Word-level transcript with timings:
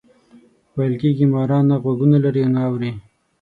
ویل 0.75 0.93
کېږي 1.01 1.25
ماران 1.33 1.63
نه 1.69 1.75
غوږونه 1.83 2.17
لري 2.25 2.41
او 2.45 2.51
نه 2.55 2.61
اوري. 2.67 2.91